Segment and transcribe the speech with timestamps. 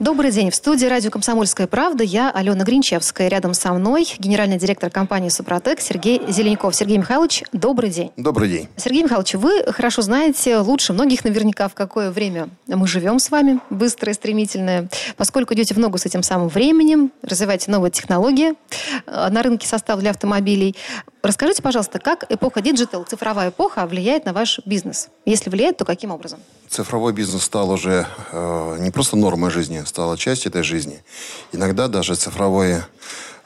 [0.00, 0.50] Добрый день.
[0.50, 3.28] В студии радио «Комсомольская правда» я, Алена Гринчевская.
[3.28, 6.74] Рядом со мной генеральный директор компании «Супротек» Сергей Зеленяков.
[6.74, 8.10] Сергей Михайлович, добрый день.
[8.16, 8.68] Добрый день.
[8.76, 13.60] Сергей Михайлович, вы хорошо знаете, лучше многих наверняка, в какое время мы живем с вами,
[13.70, 18.54] быстрое, стремительное, поскольку идете в ногу с этим самым временем, развиваете новые технологии
[19.06, 20.74] э, на рынке состав для автомобилей.
[21.24, 25.08] Расскажите, пожалуйста, как эпоха digital, цифровая эпоха, влияет на ваш бизнес?
[25.24, 26.38] Если влияет, то каким образом?
[26.68, 31.02] Цифровой бизнес стал уже э, не просто нормой жизни, стала частью этой жизни.
[31.50, 32.86] Иногда даже цифровые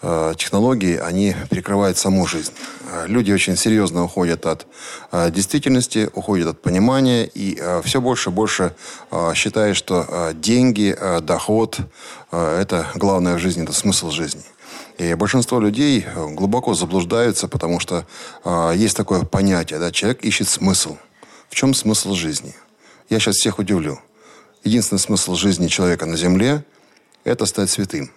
[0.03, 2.51] э, технологии, они перекрывают саму жизнь.
[2.91, 4.67] Э, люди очень серьезно уходят от
[5.13, 8.75] э, действительности, уходят от понимания и все больше и больше
[9.37, 11.79] считают, что деньги, доход
[12.33, 14.43] это главное в жизни, это смысл жизни.
[14.99, 18.05] И большинство людей э, глубоко заблуждаются, потому что
[18.45, 20.97] э, есть такое понятие, да, человек ищет смысл.
[21.49, 22.55] В чем смысл жизни?
[23.09, 24.01] Я сейчас всех удивлю.
[24.65, 26.65] Единственный смысл жизни человека на земле–
[27.25, 28.11] это стать святым.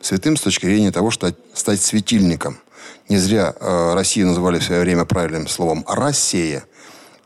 [0.00, 2.58] Святым с точки зрения того, что стать светильником.
[3.08, 6.64] Не зря э, Россию называли в свое время правильным словом «Россия».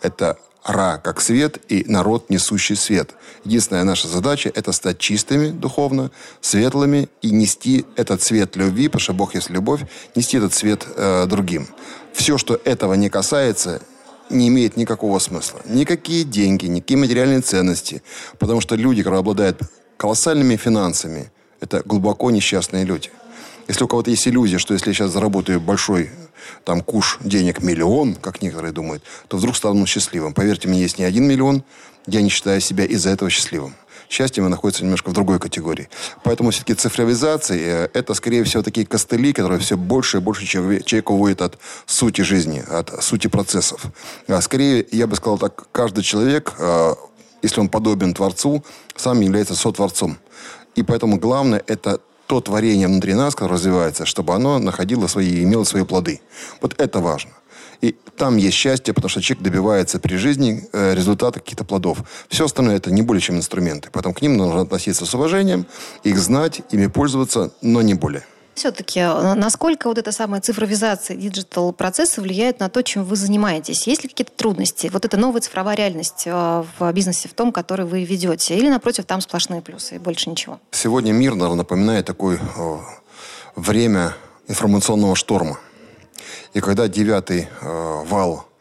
[0.02, 3.14] Это Ра как свет и народ, несущий свет.
[3.44, 9.12] Единственная наша задача– это стать чистыми духовно, светлыми и нести этот свет любви, потому что
[9.12, 9.80] Бог есть любовь,
[10.14, 11.66] нести этот свет э, другим.
[12.12, 13.82] Все, что этого не касается,
[14.30, 15.60] не имеет никакого смысла.
[15.64, 18.02] Никакие деньги, никакие материальные ценности.
[18.38, 19.60] Потому что люди, которые обладают
[19.96, 23.10] колоссальными финансами, это глубоко несчастные люди.
[23.66, 26.10] Если у кого-то есть иллюзия, что если я сейчас заработаю большой
[26.64, 30.34] там куш денег миллион, как некоторые думают, то вдруг стану счастливым.
[30.34, 31.62] Поверьте мне, есть не один миллион,
[32.06, 33.74] я не считаю себя из-за этого счастливым.
[34.08, 35.88] Счастье находится немножко в другой категории.
[36.22, 41.40] Поэтому все-таки цифровизация– это, скорее всего, такие костыли, которые все больше и больше человека уводят
[41.40, 43.86] от сути жизни, от сути процессов.
[44.28, 46.94] А скорее, я бы сказал так, каждый человек, а,
[47.40, 48.62] если он подобен Творцу,
[48.96, 50.18] сам является сотворцом.
[50.74, 52.00] И поэтому главное– это
[52.32, 56.22] то творение внутри нас, которое развивается, чтобы оно находило свои, имело свои плоды.
[56.62, 57.32] Вот это важно.
[57.82, 61.98] И там есть счастье, потому что человек добивается при жизни э, результата каких-то плодов.
[62.30, 63.90] Все остальное это не более чем инструменты.
[63.92, 65.66] Поэтому к ним нужно относиться с уважением,
[66.04, 68.24] их знать, ими пользоваться, но не более.
[68.54, 73.86] Все-таки, э, насколько вот эта самая цифровизация, digital процессы влияют на то, чем вы занимаетесь?
[73.86, 74.90] Есть ли какие-то трудности?
[74.92, 78.56] Вот эта новая цифровая реальность э, в бизнесе, в том, который вы ведете?
[78.56, 80.60] Или, напротив, там сплошные плюсы и больше ничего?
[80.70, 82.76] Сегодня мир, наверное, напоминает такое э,
[83.56, 84.14] время
[84.48, 85.58] информационного шторма.
[86.52, 88.51] И когда девятый вал Э,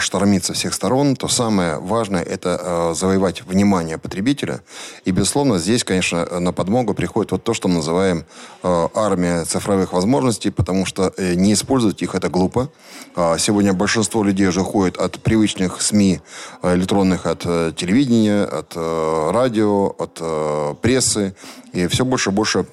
[0.00, 4.60] штормит со всех сторон, то самое важное– это э, завоевать внимание потребителя.
[5.04, 8.24] И, безусловно, здесь, конечно, на подмогу приходит вот то, что мы называем
[8.62, 12.70] э, армия цифровых возможностей, потому что не использовать их– это глупо.
[13.14, 16.20] А сегодня большинство людей уже уходит от привычных СМИ
[16.62, 17.40] электронных, от
[17.76, 21.34] телевидения, от радио, от прессы.
[21.72, 22.66] И все больше и больше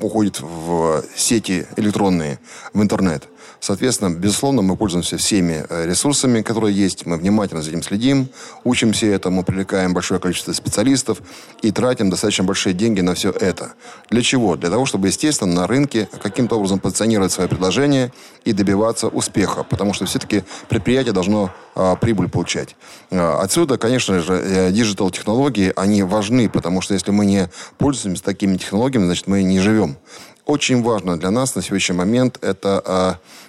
[0.00, 2.38] уходит в сети электронные,
[2.72, 3.28] в интернет.
[3.60, 7.06] Соответственно, безусловно, мы пользуемся всеми э, ресурсами, которые есть.
[7.06, 8.28] Мы внимательно за этим следим,
[8.64, 11.18] учимся этому, привлекаем большое количество специалистов
[11.62, 13.72] и тратим достаточно большие деньги на все это.
[14.10, 14.56] Для чего?
[14.56, 18.12] Для того, чтобы, естественно, на рынке каким-то образом позиционировать свое предложение
[18.44, 19.64] и добиваться успеха.
[19.64, 22.76] Потому что все-таки предприятие должно а, прибыль получать.
[23.10, 28.56] А, отсюда, конечно же, э, диджитал-технологии, они важны, потому что если мы не пользуемся такими
[28.56, 29.96] технологиями, значит, мы не живем
[30.48, 32.82] очень важно для нас на сегодняшний момент это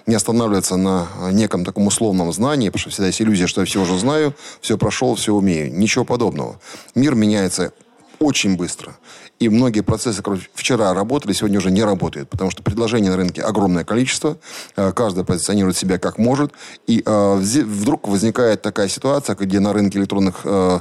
[0.05, 3.65] э, не останавливаться на неком таком условном знании, потому что всегда есть иллюзия, что я
[3.65, 5.73] все уже знаю, все прошел, все умею.
[5.73, 6.59] Ничего подобного.
[6.95, 7.71] Мир меняется
[8.19, 8.97] очень быстро.
[9.39, 13.41] И многие процессы, которые вчера работали, сегодня уже не работают, потому что предложений на рынке
[13.41, 14.37] огромное количество,
[14.75, 16.51] э, каждый позиционирует себя как может,
[16.87, 20.79] и э, вдруг возникает такая ситуация, где на рынке электронных э,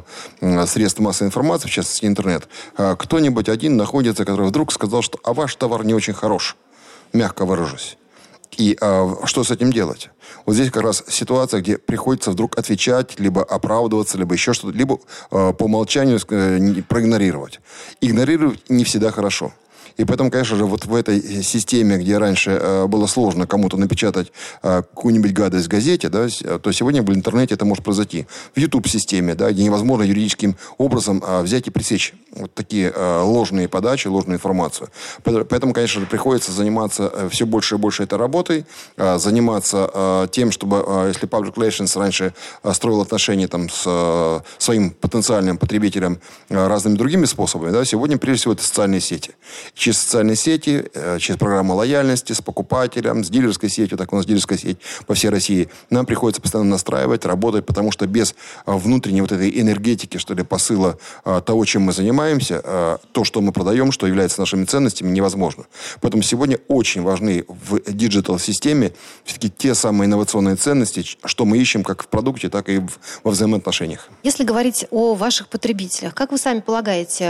[0.67, 5.55] средств массовой информации, в частности интернет, кто-нибудь один находится, который вдруг сказал, что «а ваш
[5.55, 6.57] товар не очень хорош»,
[7.13, 7.97] мягко выражусь.
[8.57, 10.11] И э, что с этим делать?
[10.47, 14.99] Вот здесь как раз ситуация, где приходится вдруг отвечать, либо оправдываться, либо еще что-то, либо
[15.31, 17.61] э, по умолчанию э, проигнорировать.
[18.01, 19.53] Игнорировать не всегда хорошо.
[19.99, 24.33] И поэтому, конечно же, вот в этой системе, где раньше э, было сложно кому-то напечатать
[24.63, 26.29] э, какую-нибудь гадость в газете, да,
[26.63, 28.27] то сегодня в интернете это может произойти.
[28.55, 33.69] В YouTube-системе, да, где невозможно юридическим образом э, взять и пресечь вот такие э, ложные
[33.69, 34.89] подачи, ложную информацию.
[35.25, 38.67] Поэтому, конечно же, приходится заниматься э, все больше и больше этой работой,
[38.97, 43.83] э, заниматься э, тем, чтобы, э, если Public Relations раньше э, строил отношения там, с
[43.85, 49.33] э, своим потенциальным потребителем э, разными другими способами, да, сегодня, прежде всего, это социальные сети.
[49.89, 54.27] Через социальные сети, э, через программы лояльности с покупателем, с дилерской сетью, так у нас
[54.27, 54.77] дилерская сеть
[55.07, 58.35] по всей России, нам приходится постоянно настраивать, работать, потому что без
[58.67, 63.41] э, внутренней вот этой энергетики, что ли, посыла э, того, чем мы занимаемся, то, что
[63.41, 65.65] мы продаем, что является нашими ценностями, невозможно.
[66.03, 68.93] Поэтому сегодня очень важны в digital-системе
[69.25, 72.83] все-таки те самые инновационные ценности, что мы ищем как в продукте, так и
[73.25, 74.11] во взаимоотношениях.
[74.23, 77.25] Если говорить о ваших потребителях, как вы сами полагаете,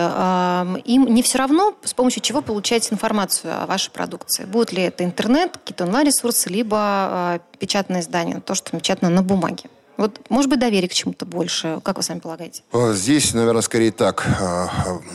[0.85, 4.47] им не все равно, с помощью чего получать информацию о вашей продукции?
[4.47, 9.65] Будет ли это интернет, какие-то онлайн-ресурсы, либо а, печатное издание, то, что напечатано на бумаге?
[9.99, 11.81] Вот, может быть, доверие к чему-то больше.
[11.85, 12.63] Как вы сами полагаете?
[12.73, 14.27] А, здесь, наверное, скорее так.
[14.41, 14.71] А,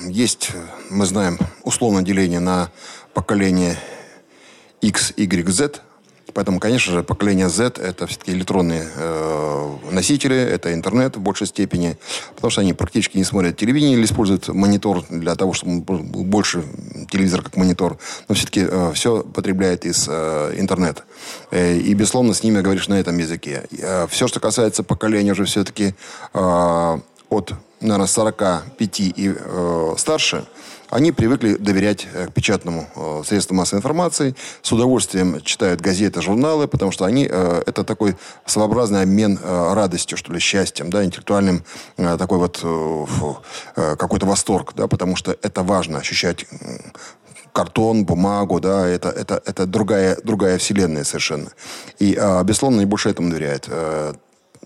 [0.06, 0.51] есть,
[0.91, 2.69] мы знаем, условное деление на
[3.15, 3.79] поколение
[4.81, 5.81] X, Y, Z–
[6.33, 11.97] Поэтому, конечно же, поколение Z– это все-таки электронные э, носители, это интернет в большей степени,
[12.35, 16.63] потому что они практически не смотрят телевидение или используют монитор для того, чтобы был больше
[17.12, 17.97] телевизор как монитор,
[18.27, 21.03] но все-таки э, все потребляет из э, интернета.
[21.51, 23.63] Э, и, безусловно, с ними говоришь на этом языке.
[23.79, 25.94] Э, все, что касается поколения уже все-таки
[26.33, 30.45] э, от, наверное, 45 и э, старше–
[30.94, 36.92] они привыкли доверять э, печатному э, средству массовой информации, с удовольствием читают газеты, журналы, потому
[36.92, 41.63] что они, э, это такой своеобразный обмен радостью, что ли, счастьем, да, интеллектуальным
[41.98, 42.63] такой вот
[43.75, 46.45] какой-то восторг, да, потому что это важно, ощущать
[47.51, 51.50] картон, бумагу, да, это, это, это другая, другая вселенная совершенно.
[52.00, 52.13] И,
[52.44, 53.69] безусловно, они больше этому доверяют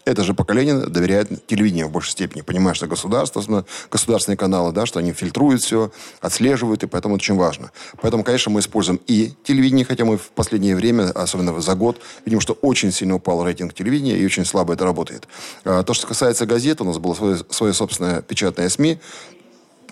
[0.07, 2.41] это же поколение доверяет телевидению в большей степени.
[2.41, 7.35] Понимаешь, что государство, государственные каналы, да, что они фильтруют все, отслеживают, и поэтому это очень
[7.35, 7.71] важно.
[8.01, 12.39] Поэтому, конечно, мы используем и телевидение, хотя мы в последнее время, особенно за год, видим,
[12.39, 15.27] что очень сильно упал рейтинг телевидения, и очень слабо это работает.
[15.65, 18.99] А, то, что касается газет, у нас было свое, свое собственное печатное СМИ,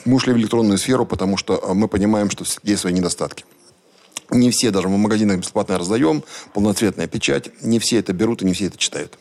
[0.05, 3.43] мы ушли в электронную сферу, потому что а, мы понимаем, что есть свои недостатки.
[4.29, 6.23] Не все, даже мы в магазинах бесплатно раздаем,
[6.53, 9.19] полноцветная печать, не все это берут и не все это читают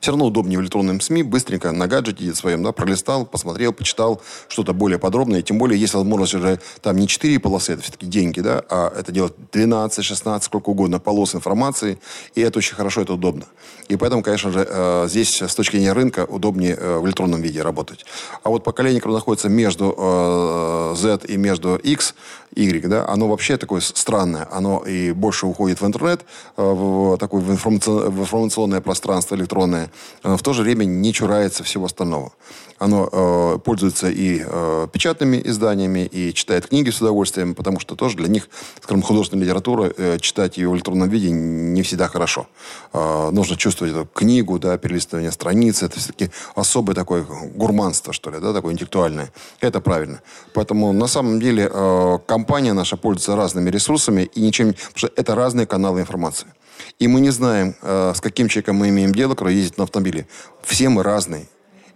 [0.00, 4.72] все равно удобнее в электронном СМИ, быстренько на гаджете своем, да, пролистал, посмотрел, почитал что-то
[4.72, 5.42] более подробное.
[5.42, 9.12] Тем более, если возможность уже там не 4 полосы, это все-таки деньги, да, а это
[9.12, 11.98] делать 12, 16, сколько угодно полос информации,
[12.34, 13.46] и это очень хорошо, это удобно.
[13.88, 17.62] И поэтому, конечно же, э, здесь с точки зрения рынка удобнее э, в электронном виде
[17.62, 18.04] работать.
[18.42, 22.14] А вот поколение, которое находится между э, Z и между X,
[22.56, 24.48] Y, да, оно вообще такое странное.
[24.50, 26.24] Оно и больше уходит в интернет,
[26.56, 29.75] в такое в информационное пространство электронное,
[30.22, 32.32] в то же время не чурается всего остального.
[32.78, 38.16] Оно э, пользуется и э, печатными изданиями, и читает книги с удовольствием, потому что тоже
[38.16, 38.48] для них,
[38.82, 42.48] скажем, художественная литература, э, читать ее в электронном виде не всегда хорошо.
[42.92, 45.82] Э, нужно чувствовать эту книгу, да, перелистывание страниц.
[45.82, 49.32] Это все-таки особое такое гурманство, что ли, да, такое интеллектуальное.
[49.60, 50.20] Это правильно.
[50.52, 54.74] Поэтому на самом деле э, компания наша пользуется разными ресурсами и ничем...
[54.74, 56.48] Потому что это разные каналы информации.
[56.98, 60.26] И мы не знаем, э, с каким человеком мы имеем дело, который ездит на автомобиле.
[60.62, 61.46] Все мы разные.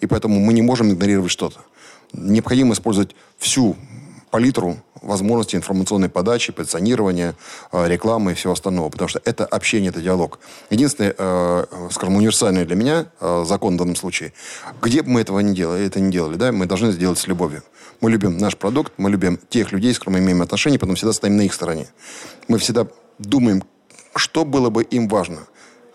[0.00, 1.60] И поэтому мы не можем игнорировать что-то.
[2.12, 3.76] Необходимо использовать всю
[4.30, 7.34] палитру возможностей информационной подачи, позиционирования,
[7.72, 8.90] э, рекламы и всего остального.
[8.90, 10.38] Потому что это общение, это диалог.
[10.68, 13.06] Единственный, э, скажем, универсальный для меня
[13.44, 14.34] закон в данном случае,
[14.82, 17.62] где бы мы этого не делали, это не делали, да, мы должны сделать с любовью.
[18.02, 21.12] Мы любим наш продукт, мы любим тех людей, с которыми мы имеем отношения, потом всегда
[21.14, 21.88] стоим на их стороне.
[22.48, 22.86] Мы всегда
[23.18, 23.62] думаем,
[24.14, 25.46] что было бы им важно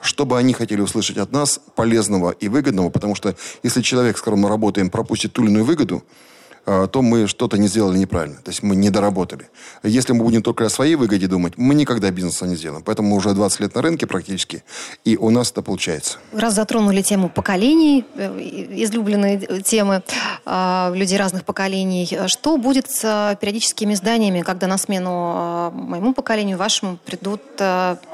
[0.05, 4.21] что бы они хотели услышать от нас полезного и выгодного, потому что если человек, с
[4.21, 6.03] которым мы работаем, пропустит ту или иную выгоду,
[6.65, 8.37] то мы что-то не сделали неправильно.
[8.37, 9.49] То есть мы не доработали.
[9.83, 12.83] Если мы будем только о своей выгоде думать, мы никогда бизнеса не сделаем.
[12.83, 14.63] Поэтому мы уже 20 лет на рынке практически,
[15.03, 16.17] и у нас это получается.
[16.33, 18.39] Раз затронули тему поколений, э,
[18.83, 20.03] излюбленные темы
[20.45, 26.97] а, людей разных поколений, что будет с периодическими изданиями, когда на смену моему поколению, вашему
[27.05, 27.41] придут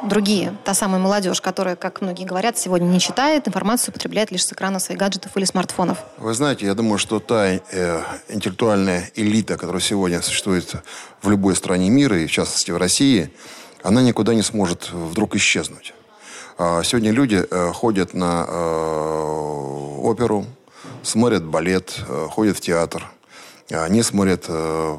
[0.04, 4.54] другие, та самая молодежь, которая, как многие говорят, сегодня не читает, информацию потребляет лишь с
[4.54, 5.98] экрана своих гаджетов или смартфонов?
[6.18, 8.02] Вы знаете, я думаю, что та э,
[8.42, 10.76] интеллектуальная элита, которая сегодня существует
[11.22, 13.30] в любой стране мира, и в частности в России,
[13.84, 15.94] она никуда не сможет вдруг исчезнуть.
[16.58, 20.48] А сегодня люди э, ходят на э, оперу,
[21.04, 23.06] смотрят балет, э, ходят в театр,
[23.70, 24.48] они смотрят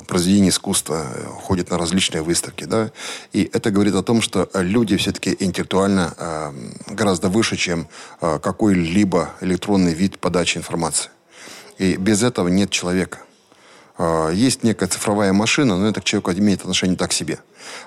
[0.06, 1.04] произведения искусства,
[1.42, 2.64] ходят на различные выставки.
[2.64, 2.90] Да?
[3.34, 6.54] И это говорит о том, что люди все-таки интеллектуально
[6.87, 7.87] гораздо выше, чем
[8.20, 11.11] какой-либо электронный вид подачи информации.
[11.76, 13.18] И без этого нет человека.
[14.02, 17.38] Э, есть некая цифровая машина, но это к человеку имеет отношение так себе.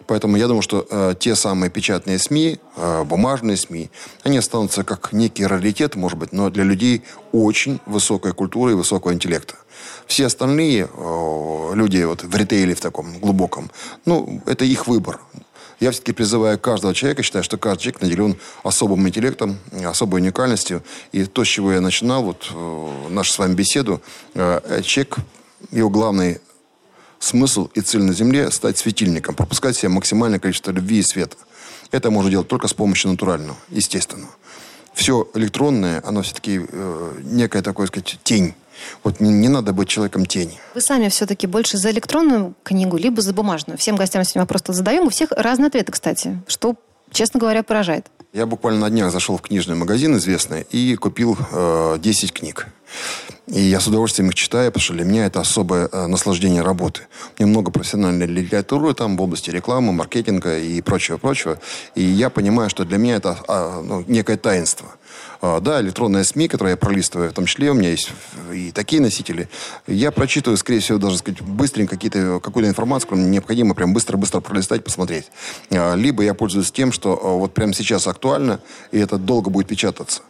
[0.08, 3.90] Поэтому я думаю, что э, те самые печатные СМИ, э, бумажные СМИ,
[4.24, 7.04] они останутся как некий раритет, может быть, но для людей
[7.34, 9.56] очень высокой культуры и высокого интеллекта.
[10.08, 13.70] Все остальные э, люди вот в ритейле в таком глубоком,
[14.06, 15.20] ну, это их выбор.
[15.82, 20.82] Я все-таки призываю каждого человека, считаю, что каждый человек наделен особым интеллектом, особой уникальностью.
[21.12, 24.02] И то, с чего я начинал, вот э, нашу с вами беседу,
[24.36, 25.18] э, человек,
[25.72, 26.40] его главный
[27.20, 31.38] смысл и цель на Земле– стать светильником, пропускать в себя максимальное количество любви и света.
[31.92, 34.32] Это можно делать только с помощью натурального, естественного.
[34.94, 38.56] Все электронное, оно все-таки э, некая, такая сказать, тень
[39.04, 40.60] вот не, не надо быть человеком тени.
[40.74, 43.78] Вы сами все-таки больше за электронную книгу, либо за бумажную?
[43.78, 45.08] Всем гостям сегодня просто задаем.
[45.08, 46.76] У всех разные ответы, кстати, что,
[47.12, 48.08] честно говоря, поражает.
[48.36, 52.68] Я буквально на днях зашел в книжный магазин известный и купил э, 10 книг.
[53.48, 57.04] И я с удовольствием их читаю, потому что для меня это особое э, наслаждение работы.
[57.40, 61.60] У меня много профессиональной литературы там в области рекламы, маркетинга и прочего-прочего.
[61.96, 64.90] И я понимаю, что для меня это э, ну, некое таинство.
[65.42, 68.12] А, да, электронные СМИ, которые я пролистываю, в том числе у меня есть
[68.52, 69.50] и такие носители.
[69.88, 74.84] Я прочитываю, скорее всего, даже сказать, быстренько какие-то, какую-то информацию, которую необходимо прям быстро-быстро пролистать,
[74.84, 75.32] посмотреть.
[75.72, 78.60] А, либо я пользуюсь тем, что а, вот прямо сейчас актуально,
[78.92, 80.22] и это долго будет печататься.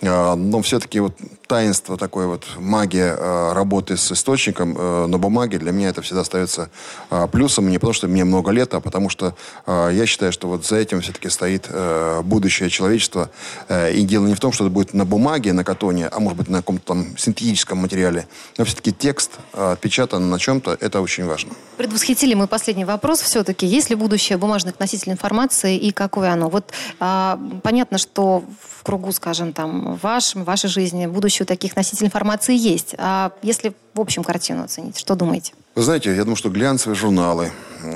[0.00, 1.14] Но все-таки вот
[1.52, 6.22] таинство такое вот, магия а, работы с источником э, на бумаге для меня это всегда
[6.22, 6.70] остается
[7.10, 7.68] а, плюсом.
[7.68, 9.34] Не потому, что мне много лет, а потому что
[9.66, 13.28] я считаю, что вот за этим все-таки стоит э, будущее человечества.
[13.68, 16.38] Э, и дело не в том, что это будет на бумаге, на катоне, а может
[16.38, 18.26] быть на каком-то там синтетическом материале.
[18.56, 21.52] Но все-таки текст отпечатан на чем-то, это очень важно.
[21.76, 23.66] Предвосхитили мы последний вопрос все-таки.
[23.66, 26.48] Есть ли будущее бумажных носителей информации и какое оно?
[26.48, 28.42] Вот а, понятно, что
[28.82, 31.06] в кругу, скажем, там, вашем, вашей жизни,
[31.42, 32.94] будущее таких носителей информации есть.
[32.98, 35.52] А если в общем картину оценить, что думаете?
[35.74, 37.50] Вы знаете, я думаю, что глянцевые журналы,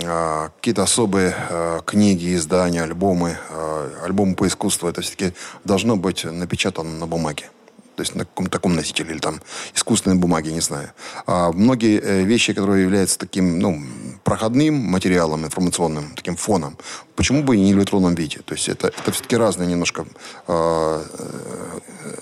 [0.05, 5.33] а, какие-то особые а, книги, издания, альбомы, а, альбомы по искусству, это все-таки
[5.65, 7.51] должно быть напечатано на бумаге
[7.97, 9.41] то есть на каком-то таком носителе или там
[9.75, 10.93] искусственной бумаге, не знаю.
[11.27, 13.83] А многие э, вещи, которые являются таким, ну,
[14.23, 16.77] проходным материалом информационным, таким фоном,
[17.17, 18.41] почему бы и не в электронном виде?
[18.45, 20.07] То есть это, это все-таки разные немножко
[20.47, 21.03] э,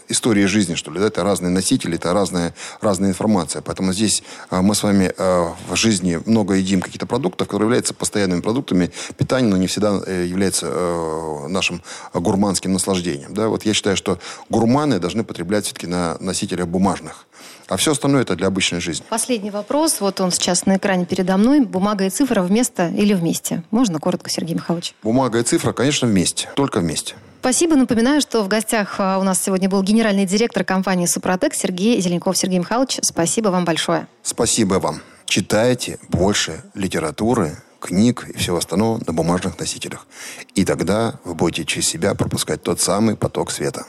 [0.08, 1.06] истории жизни, что ли, да?
[1.06, 3.62] это разные носители, это разная, разная информация.
[3.62, 7.94] Поэтому здесь э, мы с вами э, в жизни много едим каких-то продуктов, которые являются
[7.94, 11.82] постоянными продуктами питания, но не всегда э, являются э, нашим
[12.14, 13.34] гурманским наслаждением.
[13.34, 13.48] Да?
[13.48, 17.26] Вот я считаю, что гурманы должны потреблять играть все-таки на носителях бумажных.
[17.68, 19.04] А все остальное это для обычной жизни.
[19.08, 20.00] Последний вопрос.
[20.00, 21.60] Вот он сейчас на экране передо мной.
[21.60, 23.62] Бумага и цифра вместо или вместе?
[23.70, 24.94] Можно коротко, Сергей Михайлович?
[25.02, 26.48] Бумага и цифра, конечно, вместе.
[26.54, 27.14] Только вместе.
[27.40, 27.76] Спасибо.
[27.76, 32.36] Напоминаю, что в гостях а, у нас сегодня был генеральный директор компании «Супротек» Сергей Зеленков.
[32.36, 34.06] Сергей Михайлович, спасибо вам большое.
[34.22, 35.00] Спасибо вам.
[35.26, 40.06] Читайте больше литературы, книг и всего остального на бумажных носителях.
[40.54, 43.84] И тогда вы будете через себя пропускать тот самый поток света.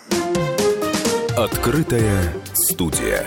[1.38, 3.26] Открытая студия.